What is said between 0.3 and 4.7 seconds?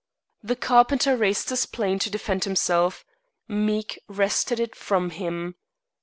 The carpenter raised his plane to defend himself. Meek wrested